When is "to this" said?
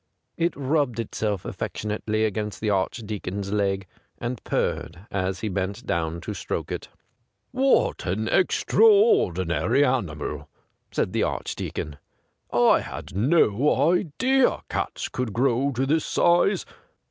15.75-16.03